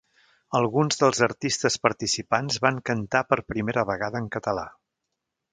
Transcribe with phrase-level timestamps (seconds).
[0.59, 4.69] Alguns dels artistes participants van cantar per primera vegada en català.